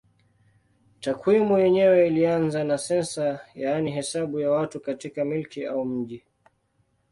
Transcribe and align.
Takwimu 1.01 1.53
yenyewe 1.57 2.07
ilianza 2.07 2.63
na 2.63 2.77
sensa 2.77 3.39
yaani 3.55 3.91
hesabu 3.91 4.39
ya 4.39 4.51
watu 4.51 4.79
katika 4.79 5.25
milki 5.25 5.65
au 5.65 5.85
mji. 5.85 6.23